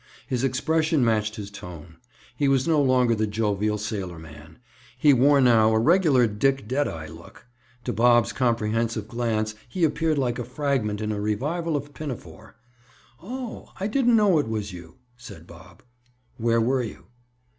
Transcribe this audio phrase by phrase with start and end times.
[0.25, 1.97] His expression matched his tone.
[2.35, 4.57] He was no longer the jovial sailorman;
[4.97, 7.45] he wore now a regular Dick Deadeye look.
[7.83, 12.55] To Bob's comprehensive glance he appeared like a fragment in a revival of Pinafore.
[13.21, 15.83] "Oh, I didn't know it was you," said Bob.
[16.37, 17.05] "Where were you?"